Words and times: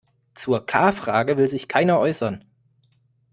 Zur 0.33 0.65
K-Frage 0.65 1.37
will 1.37 1.47
sich 1.47 1.67
keiner 1.67 1.99
äußern. 1.99 2.43